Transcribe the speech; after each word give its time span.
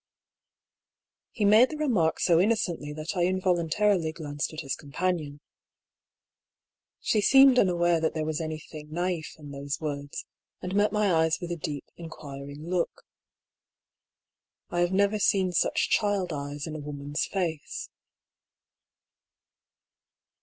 He 1.29 1.45
made 1.45 1.69
the 1.69 1.77
remark 1.77 2.19
so 2.19 2.39
innocently 2.39 2.91
that 2.93 3.15
I 3.15 3.25
involun 3.25 3.69
tarily 3.69 4.11
glanced 4.11 4.51
at 4.51 4.61
his 4.61 4.73
companion. 4.75 5.41
She 7.01 7.21
seemed 7.21 7.59
unaware 7.59 7.99
that 8.01 8.15
there 8.15 8.25
was 8.25 8.41
anything 8.41 8.87
imif 8.89 9.37
in 9.37 9.51
those 9.51 9.79
words, 9.79 10.25
and 10.59 10.73
met 10.73 10.91
my 10.91 11.13
eyes 11.13 11.37
with 11.39 11.51
a 11.51 11.55
deep, 11.55 11.85
enquiring 11.97 12.67
look. 12.67 13.03
I 14.71 14.79
have 14.79 14.91
never 14.91 15.19
seen 15.19 15.51
such 15.51 15.91
child 15.91 16.33
eyes 16.33 16.65
in 16.65 16.75
a 16.75 16.79
woman's 16.79 17.25
face. 17.25 17.87